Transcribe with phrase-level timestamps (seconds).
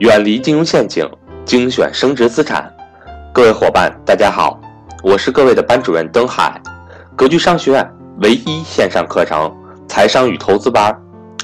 [0.00, 1.08] 远离金融陷阱，
[1.46, 2.70] 精选升值资产。
[3.32, 4.60] 各位伙伴，大家好，
[5.02, 6.60] 我是各位的班主任登海。
[7.16, 9.50] 格局商学院唯一线上课程
[9.88, 10.94] 财商与投资班，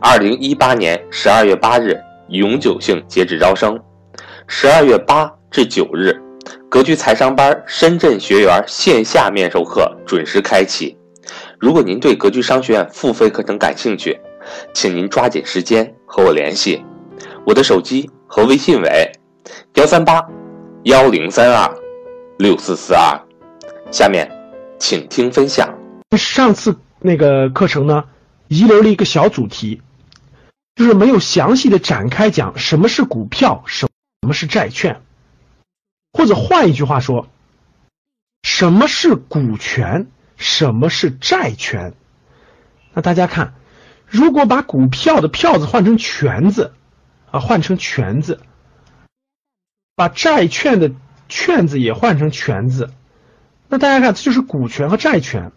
[0.00, 1.96] 二零一八年十二月八日
[2.26, 3.80] 永久性截止招生，
[4.48, 6.12] 十二月八至九日，
[6.68, 10.98] 格局财商班深圳学员线下面授课准时开启。
[11.60, 14.20] 如果您对格局商学院付费课程感兴趣，
[14.74, 16.84] 请您抓紧时间和我联系，
[17.46, 19.12] 我的手机和微信为
[19.74, 20.24] 幺三八
[20.84, 21.68] 幺零三二
[22.38, 23.20] 六四四二。
[23.90, 24.30] 下面，
[24.78, 25.76] 请听分享。
[26.16, 28.04] 上次那个课程呢，
[28.46, 29.82] 遗留了一个小主题，
[30.76, 33.88] 就是没有详细的展开讲什么是股票，什
[34.20, 35.02] 么是债券，
[36.12, 37.26] 或者换一句话说，
[38.44, 40.06] 什么是股权，
[40.36, 41.94] 什么是债权。
[42.94, 43.54] 那大家看。
[44.06, 46.72] 如果把股票的票字换成权字，
[47.30, 48.40] 啊，换成权字，
[49.94, 50.92] 把债券的
[51.28, 52.90] 券字也换成权字，
[53.68, 55.52] 那大家看，这就是股权和债权，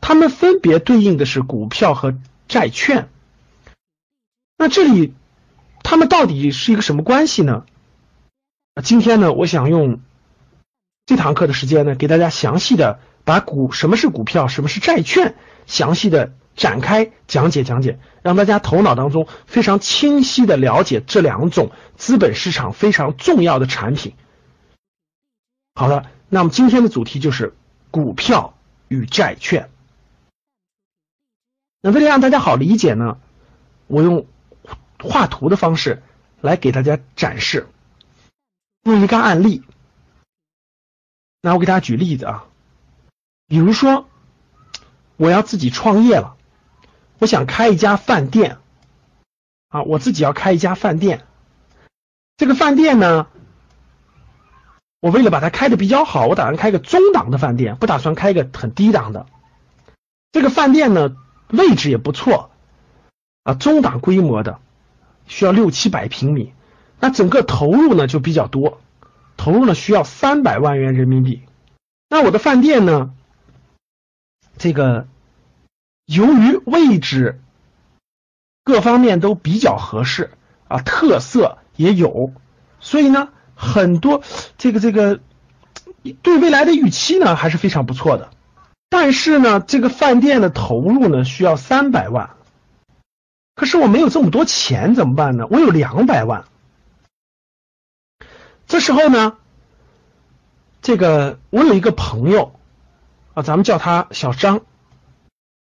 [0.00, 2.14] 它们分别对应的是股票和
[2.48, 3.08] 债券。
[4.56, 5.14] 那这里
[5.82, 7.66] 它们到底是一个什么关系呢？
[8.82, 10.00] 今天呢，我想用
[11.04, 15.34] 这堂课的时间呢，给大家详细的把股什么是股票，什么是债券，
[15.66, 16.32] 详细的。
[16.58, 24.14] 展开讲解讲解，让大家头脑当中非常清晰的了解这两种资本市场非常重要的产品。
[25.76, 27.54] 好的，那么今天的主题就是
[27.92, 29.70] 股票与债券。
[31.80, 33.18] 那为了让大家好理解呢，
[33.86, 34.26] 我用
[34.98, 36.02] 画图的方式
[36.40, 37.68] 来给大家展示，
[38.82, 39.62] 用一个案例。
[41.40, 42.46] 那我给大家举例子啊，
[43.46, 44.08] 比如说
[45.16, 46.34] 我要自己创业了。
[47.18, 48.58] 我想开一家饭店，
[49.68, 51.24] 啊，我自己要开一家饭店。
[52.36, 53.26] 这个饭店呢，
[55.00, 59.26] 我为了把它开的比较好，我打算开个中档的饭店，不打算开个很低档的。
[60.30, 61.16] 这个饭店呢，
[61.48, 62.50] 位置也不错，
[63.42, 64.60] 啊，中档规模的，
[65.26, 66.52] 需要六七百平米。
[67.00, 68.80] 那整个投入呢就比较多，
[69.36, 71.42] 投入呢需要三百万元人民币。
[72.08, 73.12] 那我的饭店呢，
[74.56, 75.08] 这个。
[76.08, 77.38] 由于位置
[78.64, 80.30] 各方面都比较合适
[80.66, 82.32] 啊，特色也有，
[82.80, 84.22] 所以呢，很多
[84.56, 85.20] 这个这个
[86.22, 88.30] 对未来的预期呢还是非常不错的。
[88.88, 92.30] 但是呢，这个饭店的投入呢需要三百万，
[93.54, 95.46] 可是我没有这么多钱怎么办呢？
[95.50, 96.46] 我有两百万。
[98.66, 99.36] 这时候呢，
[100.80, 102.58] 这个我有一个朋友
[103.34, 104.62] 啊，咱们叫他小张。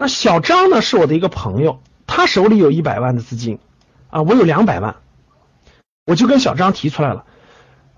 [0.00, 3.58] 那小张呢是我的一个朋友，他手里有一百万的资金，
[4.08, 4.96] 啊，我有两百万，
[6.06, 7.26] 我就跟小张提出来了，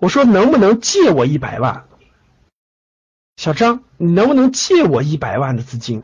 [0.00, 1.84] 我说能不能借我一百万？
[3.36, 6.02] 小张，你能不能借我一百万的资金？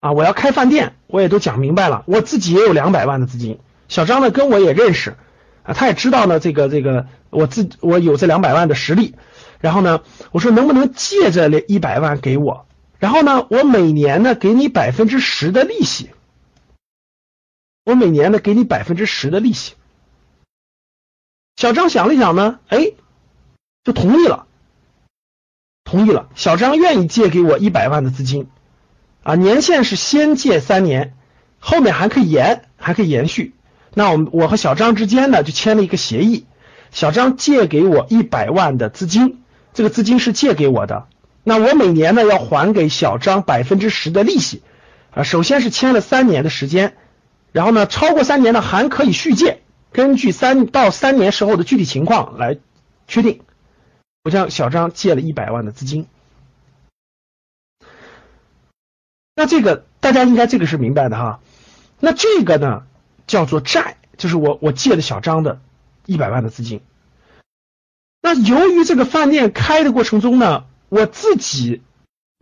[0.00, 5.16] 啊，我要开饭店，我也都讲明白了，我自己也有两百万的资金，小张呢跟我也认识，
[5.62, 9.14] 啊，他也知道呢这个这个我自我有这两百万的实力，
[9.60, 10.00] 然后呢，
[10.32, 12.66] 我说能不能借这一百万给我？
[12.98, 16.10] 然后呢，我每年呢给你百分之十的利息，
[17.84, 19.74] 我每年呢给你百分之十的利息。
[21.56, 22.92] 小张想了想呢，哎，
[23.84, 24.46] 就同意了，
[25.84, 26.28] 同意了。
[26.34, 28.48] 小张愿意借给我一百万的资金，
[29.22, 31.14] 啊，年限是先借三年，
[31.60, 33.54] 后面还可以延，还可以延续。
[33.94, 36.46] 那我们我和小张之间呢就签了一个协议，
[36.90, 39.42] 小张借给我一百万的资金，
[39.72, 41.06] 这个资金是借给我的。
[41.48, 44.62] 那我每年呢要还给小张百分之十的利息，
[45.12, 46.94] 啊，首先是签了三年的时间，
[47.52, 52.58] 然后呢超过三年呢还可以续借，根据三到三年时候的具体情况来
[53.06, 53.40] 确定。
[54.24, 56.06] 我向小张借了一百万的资金，
[59.34, 61.40] 那这个大家应该这个是明白的哈。
[61.98, 62.82] 那这个呢
[63.26, 65.62] 叫做债，就是我我借的小张的
[66.04, 66.82] 一百万的资金。
[68.20, 70.66] 那由于这个饭店开的过程中呢。
[70.88, 71.82] 我自己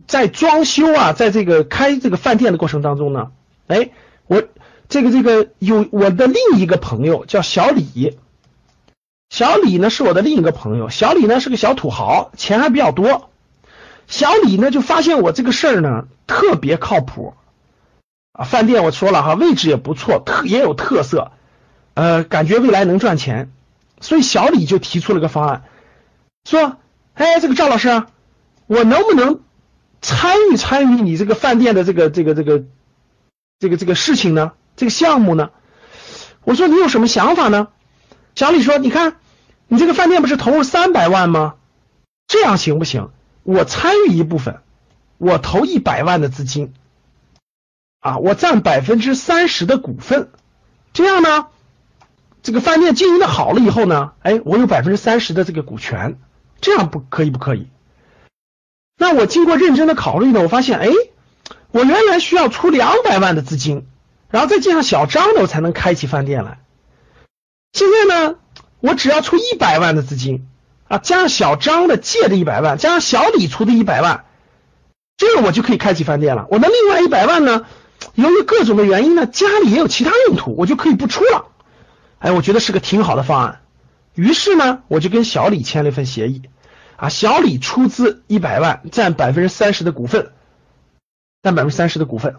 [0.07, 3.31] 在装修啊，在这个开这个饭店的过程当中呢，
[3.67, 3.89] 哎，
[4.27, 4.43] 我
[4.87, 8.17] 这个这个有我的另一个朋友叫小李，
[9.29, 13.29] 小李呢是我的另一个朋友，小李呢是个小土豪，钱还比较多。
[14.07, 17.33] 小李呢就发现我这个事儿呢特别靠谱
[18.31, 21.31] 啊，饭店我说了哈，位置也不错，特也有特色，
[21.95, 23.51] 呃，感觉未来能赚钱，
[23.99, 25.63] 所以小李就提出了个方案，
[26.45, 26.77] 说，
[27.13, 28.03] 哎，这个赵老师。
[28.67, 29.41] 我能不能
[30.01, 32.63] 参与参与你这个饭店的这个这个这个
[33.59, 34.51] 这个这个事情呢？
[34.75, 35.49] 这个项目呢？
[36.43, 37.69] 我说你有什么想法呢？
[38.35, 39.15] 小李说：“你看，
[39.67, 41.55] 你这个饭店不是投入三百万吗？
[42.27, 43.09] 这样行不行？
[43.41, 44.59] 我参与一部分，
[45.17, 46.73] 我投一百万的资金，
[47.99, 50.29] 啊，我占百分之三十的股份，
[50.93, 51.47] 这样呢，
[52.43, 56.19] 这个饭店经营的好了以后呢，哎，我有百分之三十的这个股权，
[56.61, 57.69] 这样不可以不可以？
[58.97, 60.89] 那我经过认真的考虑呢，我发现，哎，
[61.71, 63.85] 我原来需要出两百万的资金，
[64.29, 66.59] 然后再借上小张的，我才能开起饭店来。”
[67.73, 68.35] 现在呢，
[68.79, 70.47] 我只要出一百万的资金
[70.87, 74.25] 啊，加上小张的借的一百万，加上小李出的一百万，
[75.15, 76.47] 这个我就可以开起饭店了。
[76.49, 77.65] 我的另外一百万呢，
[78.15, 81.49] 由于各种的原因呢，家里也有其他用途，我就可以不出了。
[82.17, 83.61] 哎，我觉得是个挺好的方案。
[84.15, 86.41] 于是呢，我就跟小李签了一份协议
[86.97, 90.31] 啊，小李出资一百万，占百分之三十的股份，
[91.43, 92.35] 占百分之三十的股份。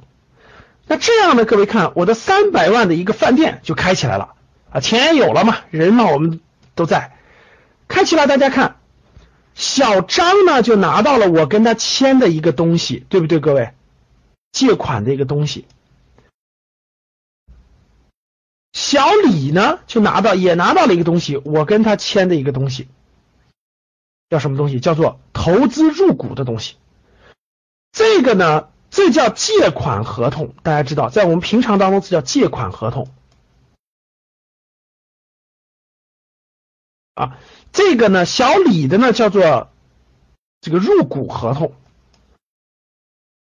[0.87, 4.35] 那这样呢，各位看，我的三百万的一个饭店就开起来了。
[4.71, 6.41] 啊，钱也有了嘛，人嘛，我们
[6.75, 7.17] 都在，
[7.87, 8.77] 开起来，大家看，
[9.55, 13.73] 小张呢就拿到了我跟他签的一个东西，对不对，各位？
[14.51, 15.67] 借款的一个东西。
[18.73, 22.89] 小李呢就拿到，也拿到了一个东西，我跟他签的一个东西，
[24.31, 24.81] 叫什么东西？
[24.81, 26.77] 叫做投资入股的东西。
[27.93, 33.09] 这个呢，这叫借款合同，大家知道，在我们平常当中，这叫借款合同。
[37.15, 37.39] 啊，
[37.73, 39.71] 这个呢，小李的呢叫做
[40.61, 41.75] 这个入股合同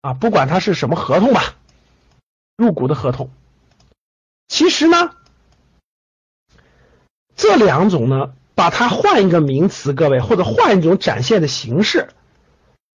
[0.00, 1.56] 啊，不管它是什么合同吧，
[2.56, 3.30] 入股的合同。
[4.48, 5.16] 其实呢，
[7.34, 12.08] 这两种呢，把它换一个名词，各位或者换一种展现的形式，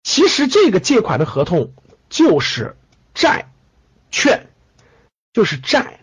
[0.03, 1.71] 其实这个借款的合同
[2.09, 2.75] 就是
[3.13, 3.45] 债
[4.09, 4.47] 券，
[5.31, 5.99] 就是债，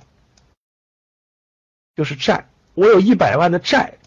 [1.96, 2.48] 就是债。
[2.74, 3.98] 我有一百万的债。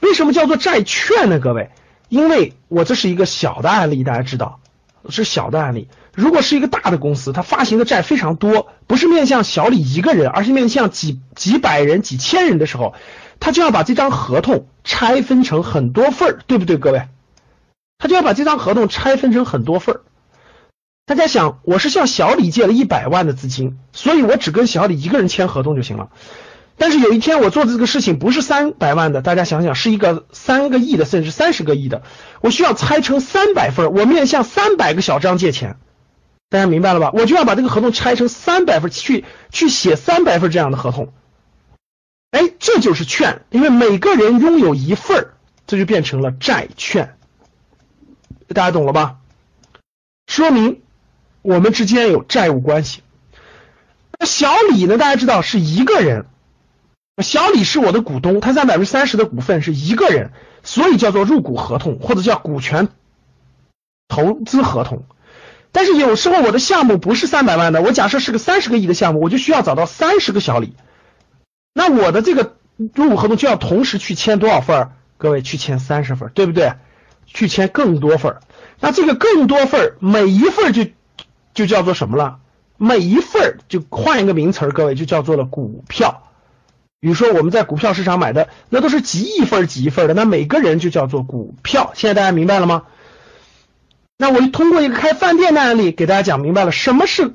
[0.00, 1.38] 为什么叫做债券呢？
[1.38, 1.70] 各位，
[2.08, 4.60] 因为我这是一个小的案例，大家知道
[5.08, 5.88] 是小的案例。
[6.12, 12.94] 如果是一个大的公司，它发行的债非常多，不是面向小李一个人，而是面向几几百人、几千人的时候，
[13.40, 17.08] 他就要把这张合同拆分成很多份儿，对不对，各位？
[17.98, 20.00] 他就要把这张合同拆分成很多份儿。
[21.06, 26.08] 大家想，我是向小李借了一百万的资金，所以我只跟小李一个人签合同就行了。
[26.78, 32.02] 但是有一天我做的这个事情不是三百万的，大家想想是一个三个亿的，甚至三十个亿的，
[32.42, 35.76] 我需要拆成三百份，我面向三百个小张借钱，
[36.50, 37.12] 大家明白了吧？
[37.14, 41.14] 我就要把这个合同拆成三百份，去去写三百份这样的合同，
[42.36, 45.28] 哎，这就是券，因为每个人拥有一份，
[45.66, 47.16] 这就变成了债券，
[48.48, 49.16] 大家懂了吧？
[50.26, 50.82] 说明
[51.40, 53.00] 我们之间有债务关系。
[54.18, 54.98] 那小李呢？
[54.98, 56.26] 大家知道是一个人。
[57.22, 60.30] 小李是我的股东，他占百分之三十的股份，是一个人，
[60.62, 62.88] 所以叫做入股合同或者叫股权
[64.08, 65.06] 投资合同。
[65.72, 70.74] 但是有时候我的项目不是三百万的，我假设是个三十个亿的项目，我就需要找到三十个小李。
[71.78, 74.92] 那我的这个入股合同就要同时去签多少份？
[75.18, 76.72] 各位去签三十份，对不对？
[77.26, 78.38] 去签更多份。
[78.80, 80.86] 那这个更多份，每一份就
[81.52, 82.38] 就叫做什么了？
[82.78, 86.22] 每一份就换一个名词，各位就叫做了股票。
[86.98, 91.92] 比如说我们在股票市场买的，那都是几亿份几亿份的，那每个人就叫做股票。
[91.94, 92.84] 现在大家明白了吗？
[94.16, 97.34] 那我通过一个开饭店的案例给大家讲明白了，什么是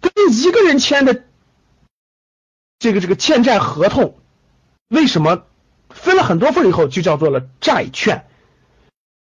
[0.00, 1.24] 跟一个人签的
[2.82, 4.16] 这个这个欠债合同，
[4.88, 5.44] 为什么
[5.88, 8.26] 分了很多份以后就叫做了债券？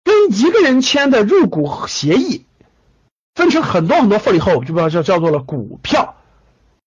[0.05, 2.45] 跟一个人签的入股协议
[3.35, 6.18] 分成很多很多份以后，就把它叫叫做了股票。